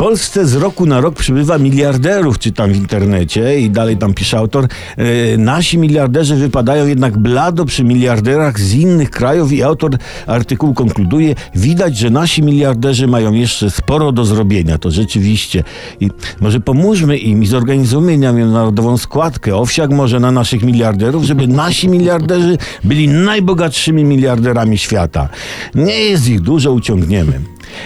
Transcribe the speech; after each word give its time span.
Polsce 0.00 0.46
z 0.46 0.54
roku 0.54 0.86
na 0.86 1.00
rok 1.00 1.14
przybywa 1.14 1.58
miliarderów, 1.58 2.38
czytam 2.38 2.72
w 2.72 2.76
internecie 2.76 3.60
i 3.60 3.70
dalej 3.70 3.96
tam 3.96 4.14
pisze 4.14 4.38
autor. 4.38 4.64
E, 4.96 5.36
nasi 5.36 5.78
miliarderzy 5.78 6.36
wypadają 6.36 6.86
jednak 6.86 7.18
blado 7.18 7.64
przy 7.64 7.84
miliarderach 7.84 8.60
z 8.60 8.74
innych 8.74 9.10
krajów 9.10 9.52
i 9.52 9.62
autor 9.62 9.90
artykułu 10.26 10.74
konkluduje, 10.74 11.34
widać, 11.54 11.96
że 11.96 12.10
nasi 12.10 12.42
miliarderzy 12.42 13.06
mają 13.06 13.32
jeszcze 13.32 13.70
sporo 13.70 14.12
do 14.12 14.24
zrobienia. 14.24 14.78
To 14.78 14.90
rzeczywiście. 14.90 15.64
I 16.00 16.10
może 16.40 16.60
pomóżmy 16.60 17.16
im 17.16 17.42
i 17.42 17.46
zorganizujmy 17.46 18.18
międzynarodową 18.18 18.96
składkę. 18.96 19.56
Owsiak 19.56 19.90
może 19.90 20.20
na 20.20 20.32
naszych 20.32 20.62
miliarderów, 20.62 21.24
żeby 21.24 21.46
nasi 21.46 21.88
miliarderzy 21.88 22.58
byli 22.84 23.08
najbogatszymi 23.08 24.04
miliarderami 24.04 24.78
świata. 24.78 25.28
Nie 25.74 26.00
jest 26.00 26.28
ich 26.28 26.40
dużo, 26.40 26.72
uciągniemy. 26.72 27.40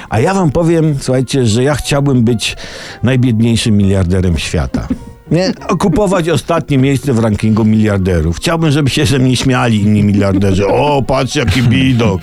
A 0.09 0.21
ja 0.21 0.35
wam 0.35 0.51
powiem, 0.51 0.97
słuchajcie, 1.01 1.47
że 1.47 1.63
ja 1.63 1.75
chciałbym 1.75 2.04
być 2.13 2.57
najbiedniejszym 3.03 3.77
miliarderem 3.77 4.39
świata. 4.39 4.89
Nie? 5.31 5.53
Okupować 5.69 6.29
ostatnie 6.29 6.79
miejsce 6.79 7.13
w 7.13 7.19
rankingu 7.19 7.65
miliarderów. 7.65 8.37
Chciałbym, 8.37 8.71
żeby 8.71 8.91
się 8.91 9.07
ze 9.07 9.19
mnie 9.19 9.37
śmiali 9.37 9.81
inni 9.81 10.03
miliarderzy. 10.03 10.67
O, 10.67 11.03
patrz 11.03 11.37
jaki 11.37 11.63
bidok. 11.63 12.21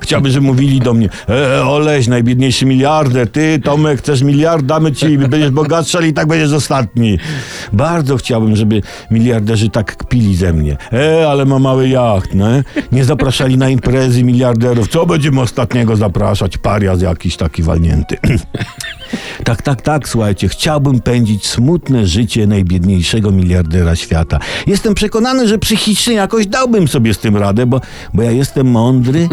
Chciałbym, 0.00 0.32
żeby 0.32 0.46
mówili 0.46 0.80
do 0.80 0.94
mnie, 0.94 1.08
e, 1.28 1.64
Oleś, 1.64 2.06
najbiedniejszy 2.06 2.66
miliarder, 2.66 3.30
ty, 3.30 3.60
Tomek, 3.64 3.98
chcesz 3.98 4.22
miliard, 4.22 4.66
damy 4.66 4.92
ci, 4.92 5.18
będziesz 5.18 5.50
bogatszy, 5.50 5.98
ale 5.98 6.08
i 6.08 6.12
tak 6.12 6.26
będziesz 6.26 6.52
ostatni. 6.52 7.18
Bardzo 7.72 8.16
chciałbym, 8.16 8.56
żeby 8.56 8.82
miliarderzy 9.10 9.70
tak 9.70 9.96
kpili 9.96 10.36
ze 10.36 10.52
mnie. 10.52 10.76
E, 10.92 11.28
ale 11.28 11.44
ma 11.44 11.58
mały 11.58 11.88
jacht, 11.88 12.34
nie? 12.34 12.64
Nie 12.92 13.04
zapraszali 13.04 13.56
na 13.56 13.68
imprezy 13.68 14.24
miliarderów. 14.24 14.88
Co 14.88 15.06
będziemy 15.06 15.40
ostatniego 15.40 15.96
zapraszać? 15.96 16.58
Parias 16.58 17.02
jakiś 17.02 17.36
taki 17.36 17.62
walnięty. 17.62 18.16
Tak, 19.44 19.62
tak, 19.62 19.82
tak, 19.82 20.08
słuchajcie, 20.08 20.48
chciałbym 20.48 21.00
pędzić 21.00 21.46
smutne 21.46 22.06
życie 22.06 22.46
najbiedniejszego 22.46 23.30
miliardera 23.30 23.96
świata. 23.96 24.38
Jestem 24.66 24.94
przekonany, 24.94 25.48
że 25.48 25.58
psychicznie 25.58 26.14
jakoś 26.14 26.46
dałbym 26.46 26.88
sobie 26.88 27.14
z 27.14 27.18
tym 27.18 27.36
radę, 27.36 27.66
bo, 27.66 27.80
bo 28.14 28.22
ja 28.22 28.30
jestem 28.30 28.66
mądry 28.66 29.28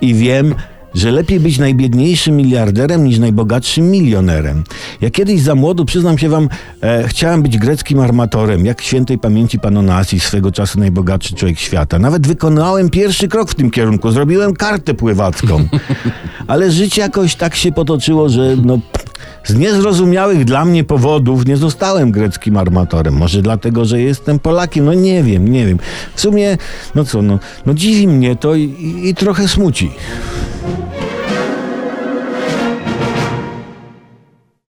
i 0.00 0.14
wiem, 0.14 0.54
że 0.94 1.10
lepiej 1.10 1.40
być 1.40 1.58
najbiedniejszym 1.58 2.36
miliarderem 2.36 3.04
niż 3.04 3.18
najbogatszym 3.18 3.90
milionerem. 3.90 4.64
Ja 5.00 5.10
kiedyś 5.10 5.40
za 5.40 5.54
młodu, 5.54 5.84
przyznam 5.84 6.18
się 6.18 6.28
wam, 6.28 6.48
e, 6.82 7.08
chciałem 7.08 7.42
być 7.42 7.58
greckim 7.58 8.00
armatorem, 8.00 8.66
jak 8.66 8.82
świętej 8.82 9.18
pamięci 9.18 9.58
pan 9.58 9.76
Onassis, 9.76 10.24
swego 10.24 10.52
czasu 10.52 10.80
najbogatszy 10.80 11.34
człowiek 11.34 11.58
świata. 11.58 11.98
Nawet 11.98 12.26
wykonałem 12.26 12.90
pierwszy 12.90 13.28
krok 13.28 13.50
w 13.50 13.54
tym 13.54 13.70
kierunku, 13.70 14.10
zrobiłem 14.10 14.54
kartę 14.54 14.94
pływacką. 14.94 15.68
Ale 16.46 16.70
życie 16.70 17.02
jakoś 17.02 17.34
tak 17.34 17.54
się 17.54 17.72
potoczyło, 17.72 18.28
że 18.28 18.56
no, 18.64 18.78
z 19.44 19.54
niezrozumiałych 19.54 20.44
dla 20.44 20.64
mnie 20.64 20.84
powodów 20.84 21.46
nie 21.46 21.56
zostałem 21.56 22.10
greckim 22.10 22.56
armatorem. 22.56 23.14
Może 23.14 23.42
dlatego, 23.42 23.84
że 23.84 24.00
jestem 24.00 24.38
Polakiem. 24.38 24.84
No 24.84 24.94
nie 24.94 25.22
wiem, 25.22 25.48
nie 25.48 25.66
wiem. 25.66 25.78
W 26.14 26.20
sumie, 26.20 26.58
no 26.94 27.04
co, 27.04 27.22
no, 27.22 27.38
no 27.66 27.74
dziwi 27.74 28.08
mnie 28.08 28.36
to 28.36 28.54
i, 28.54 28.62
i, 28.62 29.08
i 29.08 29.14
trochę 29.14 29.48
smuci. 29.48 29.90